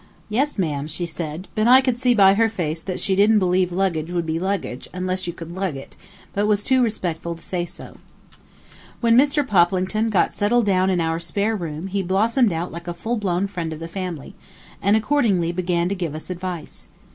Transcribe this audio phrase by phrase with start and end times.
[0.29, 3.71] "Yes, ma'am," said she; but I could see by her face that she didn't believe
[3.71, 5.95] luggage would be luggage unless you could lug it,
[6.33, 7.97] but was too respectful to say so.
[8.99, 9.47] When Mr.
[9.47, 13.45] Poplington got settled down in our spare room he blossomed out like a full blown
[13.45, 14.33] friend of the family,
[14.81, 16.87] and accordingly began to give us advice.